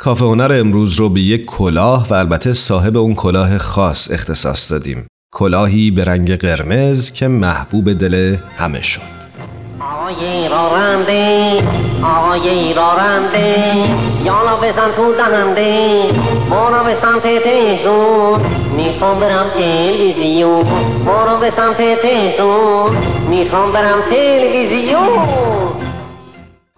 کافه 0.00 0.24
هنر 0.24 0.56
امروز 0.60 0.94
رو 0.94 1.08
به 1.08 1.20
یک 1.20 1.44
کلاه 1.44 2.06
و 2.10 2.14
البته 2.14 2.52
صاحب 2.52 2.96
اون 2.96 3.14
کلاه 3.14 3.58
خاص 3.58 4.10
اختصاص 4.10 4.72
دادیم. 4.72 5.06
کلاهی 5.32 5.90
به 5.90 6.04
رنگ 6.04 6.36
قرمز 6.36 7.12
که 7.12 7.28
محبوب 7.28 7.92
دل 7.92 8.36
همه 8.56 8.82
شد. 8.82 9.00
آقای 9.80 10.48
رارنده 10.48 11.52
آقای 12.04 12.74
رارنده 12.74 13.74
یالا 14.24 14.56
بزن 14.56 14.92
تو 14.96 15.14
دهنده 15.14 16.02
ما 16.50 16.82
به 16.84 16.94
سمت 16.94 17.22
تهرون 17.22 18.40
می‌خوام 18.76 19.20
برم 19.20 19.50
تلویزیون 19.50 20.64
ما 21.04 21.36
به 21.40 21.50
سمت 21.50 21.76
تهرون 21.76 22.96
می‌خوام 23.30 23.72
برم 23.72 23.98
تلویزیون. 24.10 25.87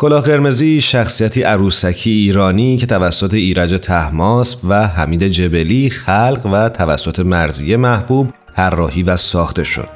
کلاه 0.01 0.23
قرمزی 0.23 0.81
شخصیتی 0.81 1.43
عروسکی 1.43 2.11
ایرانی 2.11 2.77
که 2.77 2.87
توسط 2.87 3.35
ایرج 3.35 3.79
تحماسب 3.83 4.59
و 4.69 4.87
حمید 4.87 5.25
جبلی 5.25 5.91
خلق 5.91 6.47
و 6.53 6.69
توسط 6.69 7.21
مرزیه 7.21 7.77
محبوب 7.77 8.31
طراحی 8.57 9.03
و 9.03 9.17
ساخته 9.17 9.65
شد. 9.65 9.89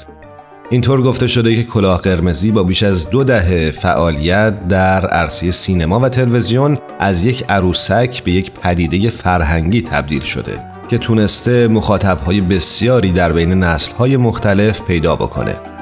اینطور 0.70 1.02
گفته 1.02 1.26
شده 1.26 1.56
که 1.56 1.62
کلاه 1.62 2.00
قرمزی 2.00 2.50
با 2.50 2.62
بیش 2.62 2.82
از 2.82 3.10
دو 3.10 3.24
دهه 3.24 3.70
فعالیت 3.70 4.68
در 4.68 5.06
عرصه 5.06 5.50
سینما 5.50 6.00
و 6.00 6.08
تلویزیون 6.08 6.78
از 6.98 7.26
یک 7.26 7.44
عروسک 7.48 8.24
به 8.24 8.32
یک 8.32 8.50
پدیده 8.50 9.10
فرهنگی 9.10 9.82
تبدیل 9.82 10.22
شده 10.22 10.64
که 10.88 10.98
تونسته 10.98 11.68
مخاطبهای 11.68 12.40
بسیاری 12.40 13.12
در 13.12 13.32
بین 13.32 13.52
نسلهای 13.52 14.16
مختلف 14.16 14.82
پیدا 14.82 15.16
بکنه. 15.16 15.73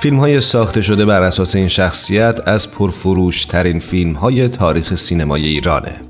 فیلم 0.00 0.18
های 0.18 0.40
ساخته 0.40 0.80
شده 0.80 1.04
بر 1.04 1.22
اساس 1.22 1.56
این 1.56 1.68
شخصیت 1.68 2.40
از 2.46 2.70
پرفروش 2.70 3.44
ترین 3.44 3.80
فیلم 3.80 4.12
های 4.12 4.48
تاریخ 4.48 4.94
سینمای 4.94 5.46
ایرانه. 5.46 6.00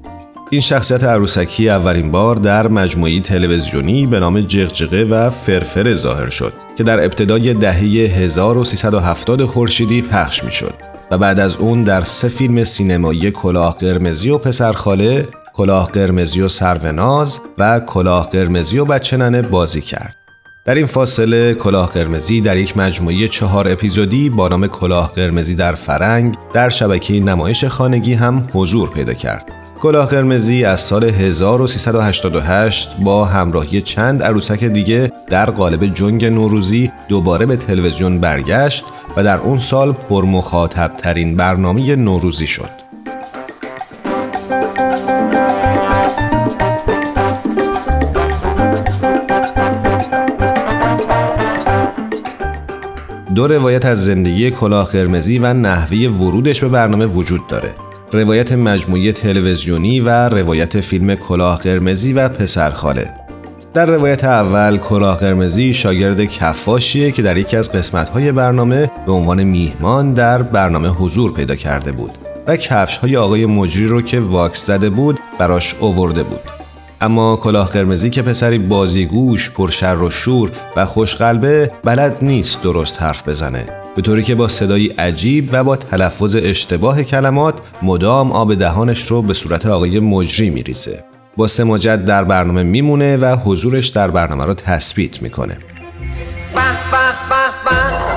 این 0.50 0.60
شخصیت 0.60 1.04
عروسکی 1.04 1.68
اولین 1.68 2.10
بار 2.10 2.36
در 2.36 2.68
مجموعی 2.68 3.20
تلویزیونی 3.20 4.06
به 4.06 4.20
نام 4.20 4.40
جغجغه 4.40 5.04
و 5.04 5.30
فرفر 5.30 5.94
ظاهر 5.94 6.28
شد 6.28 6.52
که 6.78 6.84
در 6.84 7.04
ابتدای 7.04 7.54
دهه 7.54 7.78
1370 7.78 9.44
خورشیدی 9.44 10.02
پخش 10.02 10.44
می 10.44 10.52
شد 10.52 10.74
و 11.10 11.18
بعد 11.18 11.40
از 11.40 11.56
اون 11.56 11.82
در 11.82 12.02
سه 12.02 12.28
فیلم 12.28 12.64
سینمایی 12.64 13.30
کلاه 13.30 13.78
قرمزی 13.78 14.30
و 14.30 14.38
پسرخاله، 14.38 15.28
کلاه 15.54 15.90
قرمزی 15.92 16.40
و 16.40 16.48
سروناز 16.48 17.40
و 17.58 17.80
کلاه 17.80 18.28
قرمزی 18.28 18.78
و 18.78 18.84
بچه 18.84 19.16
ننه 19.16 19.42
بازی 19.42 19.80
کرد. 19.80 20.25
در 20.66 20.74
این 20.74 20.86
فاصله 20.86 21.54
کلاه 21.54 21.88
قرمزی 21.88 22.40
در 22.40 22.56
یک 22.56 22.76
مجموعه 22.76 23.28
چهار 23.28 23.68
اپیزودی 23.68 24.30
با 24.30 24.48
نام 24.48 24.66
کلاه 24.66 25.12
قرمزی 25.12 25.54
در 25.54 25.74
فرنگ 25.74 26.36
در 26.52 26.68
شبکه 26.68 27.20
نمایش 27.20 27.64
خانگی 27.64 28.14
هم 28.14 28.48
حضور 28.52 28.90
پیدا 28.90 29.14
کرد. 29.14 29.52
کلاه 29.80 30.06
قرمزی 30.06 30.64
از 30.64 30.80
سال 30.80 31.04
1388 31.04 32.96
با 32.96 33.24
همراهی 33.24 33.82
چند 33.82 34.22
عروسک 34.22 34.64
دیگه 34.64 35.12
در 35.28 35.50
قالب 35.50 35.86
جنگ 35.94 36.24
نوروزی 36.24 36.92
دوباره 37.08 37.46
به 37.46 37.56
تلویزیون 37.56 38.20
برگشت 38.20 38.84
و 39.16 39.24
در 39.24 39.38
اون 39.38 39.58
سال 39.58 39.92
پرمخاطب 39.92 40.92
ترین 40.98 41.36
برنامه 41.36 41.96
نوروزی 41.96 42.46
شد. 42.46 42.85
دو 53.36 53.46
روایت 53.46 53.84
از 53.84 54.04
زندگی 54.04 54.50
کلاه 54.50 54.92
قرمزی 54.92 55.38
و 55.38 55.52
نحوه 55.52 55.98
ورودش 55.98 56.60
به 56.60 56.68
برنامه 56.68 57.06
وجود 57.06 57.46
داره. 57.48 57.74
روایت 58.12 58.52
مجموعی 58.52 59.12
تلویزیونی 59.12 60.00
و 60.00 60.28
روایت 60.28 60.80
فیلم 60.80 61.14
کلاه 61.14 61.58
قرمزی 61.58 62.12
و 62.12 62.28
پسرخاله. 62.28 63.10
در 63.74 63.86
روایت 63.86 64.24
اول 64.24 64.76
کلاه 64.76 65.18
قرمزی 65.18 65.74
شاگرد 65.74 66.24
کفاشیه 66.24 67.12
که 67.12 67.22
در 67.22 67.36
یکی 67.36 67.56
از 67.56 67.72
قسمت‌های 67.72 68.32
برنامه 68.32 68.90
به 69.06 69.12
عنوان 69.12 69.44
میهمان 69.44 70.14
در 70.14 70.42
برنامه 70.42 70.88
حضور 70.88 71.32
پیدا 71.32 71.54
کرده 71.54 71.92
بود 71.92 72.18
و 72.46 72.56
کفش 72.56 72.96
های 72.96 73.16
آقای 73.16 73.46
مجری 73.46 73.86
رو 73.86 74.02
که 74.02 74.20
واکس 74.20 74.66
زده 74.66 74.90
بود 74.90 75.18
براش 75.38 75.74
اوورده 75.80 76.22
بود. 76.22 76.55
اما 77.00 77.36
کلاه 77.36 77.68
قرمزی 77.68 78.10
که 78.10 78.22
پسری 78.22 78.58
بازیگوش 78.58 79.50
پر 79.50 79.70
شر 79.70 79.96
و 79.96 80.10
شور 80.10 80.50
و 80.76 80.86
خوشقلبه 80.86 81.70
بلد 81.84 82.16
نیست 82.22 82.62
درست 82.62 83.02
حرف 83.02 83.28
بزنه. 83.28 83.66
به 83.96 84.02
طوری 84.02 84.22
که 84.22 84.34
با 84.34 84.48
صدایی 84.48 84.86
عجیب 84.86 85.48
و 85.52 85.64
با 85.64 85.76
تلفظ 85.76 86.36
اشتباه 86.36 87.02
کلمات 87.02 87.54
مدام 87.82 88.32
آب 88.32 88.54
دهانش 88.54 89.02
رو 89.02 89.22
به 89.22 89.34
صورت 89.34 89.66
آقای 89.66 90.00
مجری 90.00 90.50
میریزه. 90.50 91.04
با 91.36 91.46
سماجت 91.46 92.04
در 92.04 92.24
برنامه 92.24 92.62
میمونه 92.62 93.16
و 93.16 93.36
حضورش 93.44 93.88
در 93.88 94.10
برنامه 94.10 94.44
رو 94.44 94.54
تثبیت 94.54 95.22
می‌کنه. 95.22 95.58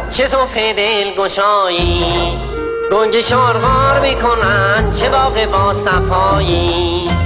چه 0.09 0.27
دل 0.73 1.23
گشایی 1.23 2.03
گنج 2.91 3.21
شارغار 3.21 3.99
می‌کنن 4.01 4.91
چه 4.93 5.09
باقی 5.09 5.45
با 5.45 5.73
صفایی. 5.73 7.18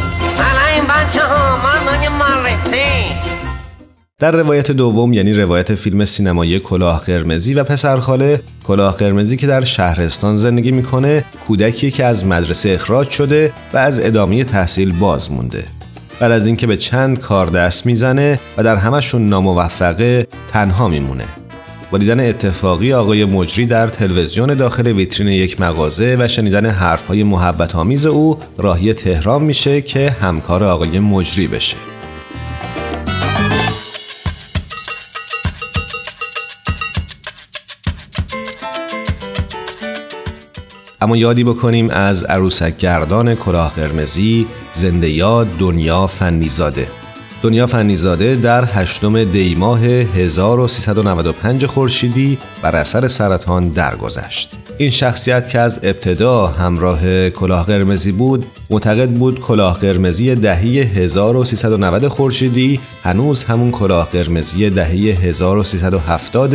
در 4.20 4.31
روایت 4.31 4.72
دوم 4.72 5.14
یعنی 5.14 5.34
روایت 5.34 5.75
فیلم 5.75 6.06
سینمایی 6.06 6.60
کلاه 6.60 7.02
قرمزی 7.06 7.54
و 7.54 7.64
پسرخاله 7.64 8.42
کلاه 8.64 8.98
قرمزی 8.98 9.38
که 9.38 9.48
در 9.48 9.64
شهرستان 9.64 10.36
زندگی 10.36 10.72
می‌کنه 10.72 11.25
کودکی 11.48 11.92
که 11.92 12.06
از 12.06 12.25
مدرسه 12.25 12.70
اخراج 12.70 13.10
شده 13.10 13.54
و 13.74 13.78
از 13.78 14.00
ادامه 14.00 14.44
تحصیل 14.44 14.92
باز 15.00 15.31
مونده. 15.31 15.64
بعد 16.20 16.31
از 16.31 16.46
اینکه 16.46 16.68
به 16.68 16.78
چند 16.78 17.20
کار 17.20 17.48
دست 17.48 17.86
می‌زنه 17.86 18.40
و 18.58 18.64
در 18.64 18.75
همشون 18.75 19.30
ناموفقه 19.30 20.28
تنها 20.52 20.88
میمونه. 20.88 21.43
با 21.94 22.00
دیدن 22.00 22.19
اتفاقی 22.19 22.94
آقای 22.94 23.25
مجری 23.25 23.66
در 23.66 23.88
تلویزیون 23.88 24.54
داخل 24.54 24.88
ویترین 24.88 25.28
یک 25.28 25.62
مغازه 25.62 26.16
و 26.19 26.28
شنیدن 26.28 26.66
حرفهای 26.66 27.24
محبت 27.24 27.75
آمیز 27.75 28.06
او 28.06 28.38
راهی 28.57 28.94
تهران 28.94 29.44
میشه 29.44 29.81
که 29.81 30.10
همکار 30.10 30.63
آقای 30.63 31.00
مجری 31.00 31.48
بشه. 31.48 31.78
اما 41.01 41.18
یادی 41.18 41.44
بکنیم 41.44 41.89
از 41.89 42.24
عروسک 42.24 42.78
گردان 42.78 43.36
کلاه 43.36 43.74
قرمزی 43.75 44.48
زنده 44.74 45.10
یاد 45.10 45.48
دنیا 45.60 46.07
فنیزاده 46.07 47.02
دنیا 47.44 47.68
فنیزاده 47.68 48.36
در 48.36 48.66
هشتم 48.66 49.24
دیماه 49.24 49.80
1395 49.80 51.66
خورشیدی 51.66 52.38
بر 52.62 52.75
اثر 52.75 53.07
سرطان 53.07 53.69
درگذشت. 53.69 54.50
این 54.78 54.90
شخصیت 54.90 55.50
که 55.50 55.60
از 55.60 55.80
ابتدا 55.84 56.48
همراه 56.48 57.30
کلاه 57.30 57.66
قرمزی 57.66 58.12
بود 58.12 58.45
معتقد 58.69 59.10
بود 59.10 59.40
کلاه 59.40 59.80
قرمزی 59.80 60.36
دهی 60.36 60.80
1390 60.80 62.07
خورشیدی 62.07 62.80
هنوز 63.04 63.44
همون 63.44 63.72
کلاه 63.72 64.10
قرمزی 64.10 64.69
دهی 64.69 65.12
1370 65.12 66.54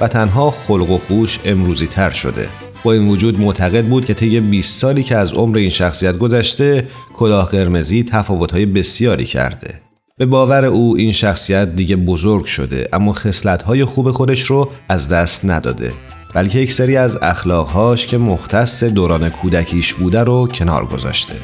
و 0.00 0.08
تنها 0.08 0.50
خلق 0.50 0.90
و 0.90 0.98
خوش 0.98 1.38
امروزی 1.44 1.86
تر 1.86 2.10
شده 2.10 2.48
با 2.82 2.92
این 2.92 3.08
وجود 3.08 3.40
معتقد 3.40 3.84
بود 3.84 4.04
که 4.04 4.14
طی 4.14 4.40
20 4.40 4.80
سالی 4.80 5.02
که 5.02 5.16
از 5.16 5.32
عمر 5.32 5.58
این 5.58 5.70
شخصیت 5.70 6.18
گذشته 6.18 6.86
کلاه 7.14 7.48
قرمزی 7.48 8.04
تفاوت‌های 8.04 8.66
بسیاری 8.66 9.24
کرده 9.24 9.85
به 10.18 10.26
باور 10.26 10.64
او 10.64 10.96
این 10.96 11.12
شخصیت 11.12 11.76
دیگه 11.76 11.96
بزرگ 11.96 12.44
شده 12.44 12.88
اما 12.92 13.12
خصلت‌های 13.12 13.84
خوب 13.84 14.10
خودش 14.10 14.42
رو 14.42 14.70
از 14.88 15.08
دست 15.08 15.44
نداده 15.44 15.92
بلکه 16.34 16.58
یک 16.58 16.72
سری 16.72 16.96
از 16.96 17.18
اخلاقهاش 17.22 18.06
که 18.06 18.18
مختص 18.18 18.84
دوران 18.84 19.28
کودکیش 19.28 19.94
بوده 19.94 20.20
رو 20.20 20.46
کنار 20.46 20.86
گذاشته. 20.86 21.34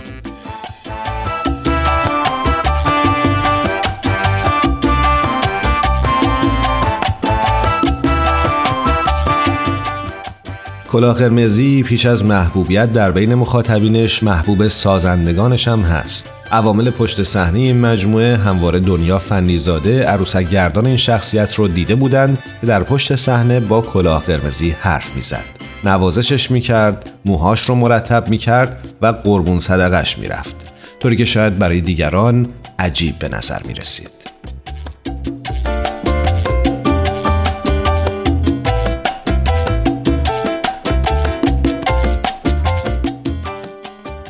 کلاه 10.92 11.14
قرمزی 11.14 11.82
پیش 11.82 12.06
از 12.06 12.24
محبوبیت 12.24 12.92
در 12.92 13.10
بین 13.10 13.34
مخاطبینش 13.34 14.22
محبوب 14.22 14.68
سازندگانش 14.68 15.68
هم 15.68 15.80
هست. 15.80 16.30
عوامل 16.50 16.90
پشت 16.90 17.22
صحنه 17.22 17.58
این 17.58 17.80
مجموعه 17.80 18.36
همواره 18.36 18.78
دنیا 18.78 19.18
فنیزاده 19.18 20.04
عروسک 20.04 20.50
گردان 20.50 20.86
این 20.86 20.96
شخصیت 20.96 21.54
رو 21.54 21.68
دیده 21.68 21.94
بودند 21.94 22.38
که 22.60 22.66
در 22.66 22.82
پشت 22.82 23.16
صحنه 23.16 23.60
با 23.60 23.80
کلاه 23.80 24.22
قرمزی 24.22 24.76
حرف 24.80 25.16
می‌زد. 25.16 25.44
نوازشش 25.84 26.50
می‌کرد 26.50 27.10
موهاش 27.24 27.60
رو 27.60 27.74
مرتب 27.74 28.28
می‌کرد 28.28 28.88
و 29.02 29.06
قربون 29.06 29.58
صدقش 29.58 30.18
می‌رفت. 30.18 30.56
طوری 31.00 31.16
که 31.16 31.24
شاید 31.24 31.58
برای 31.58 31.80
دیگران 31.80 32.48
عجیب 32.78 33.18
به 33.18 33.28
نظر 33.28 33.62
می‌رسید. 33.68 34.21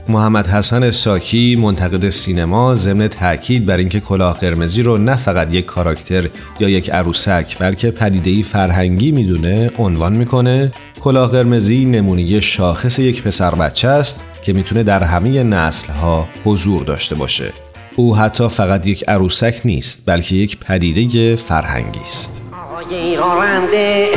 محمد 0.09 0.47
حسن 0.47 0.91
ساکی 0.91 1.57
منتقد 1.57 2.11
سینما 2.11 2.77
ضمن 2.77 3.09
تاکید 3.09 3.67
بر 3.67 3.77
اینکه 3.77 4.01
کلاه 4.01 4.39
قرمزی 4.39 4.83
رو 4.83 4.99
نه 4.99 5.17
فقط 5.17 5.55
یک 5.55 5.67
کاراکتر 5.67 6.29
یا 6.61 6.69
یک 6.69 6.91
عروسک 6.91 7.59
بلکه 7.59 7.91
پدیده‌ای 7.91 8.43
فرهنگی 8.43 9.13
می‌دونه 9.13 9.71
عنوان 9.79 10.17
می‌کنه. 10.17 10.71
کلاه 11.01 11.31
قرمزی 11.31 11.85
نمونه 11.85 12.41
شاخص 12.41 12.99
یک 12.99 13.23
پسر 13.23 13.55
بچه 13.55 13.89
است 13.89 14.25
که 14.43 14.53
می‌تونه 14.53 14.83
در 14.83 15.03
همه 15.03 15.43
نسلها 15.43 16.29
حضور 16.45 16.85
داشته 16.85 17.15
باشه. 17.15 17.53
او 17.97 18.17
حتی 18.17 18.49
فقط 18.49 18.87
یک 18.87 19.05
عروسک 19.09 19.61
نیست 19.65 20.03
بلکه 20.07 20.37
یک 20.37 20.59
پدیده 20.59 21.37
فرهنگی 21.37 22.01
است. 22.01 22.42
آیه 22.91 23.19
راننده 23.19 24.09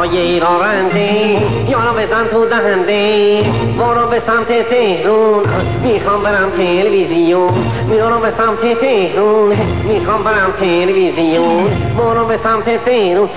آیه 0.00 0.40
راننده 0.40 1.40
یارو 1.68 1.92
بزن 1.98 2.26
تو 2.26 2.46
دهنده 2.46 3.42
برو 3.78 4.06
به 4.06 4.20
سمت 4.20 4.68
تهرون 4.68 5.44
می‌خوام 5.82 6.22
برم 6.22 6.50
تلویزیون 6.50 7.50
میارو 7.90 8.18
به 8.18 8.30
سمت 8.30 8.80
تهرون 8.80 9.56
می‌خوام 9.84 10.22
برم 10.22 10.52
تلویزیون 10.52 11.70
برو 11.98 12.24
به 12.26 12.36
سمت 12.36 12.84
تهرون. 12.84 13.28